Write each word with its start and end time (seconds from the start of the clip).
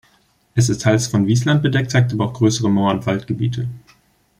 Es 0.55 0.67
ist 0.67 0.81
teils 0.81 1.05
von 1.05 1.27
Wiesland 1.27 1.61
bedeckt, 1.61 1.91
zeigt 1.91 2.11
aber 2.11 2.25
auch 2.25 2.33
größere 2.33 2.71
Moor- 2.71 2.89
und 2.89 3.05
Waldgebiete. 3.05 3.67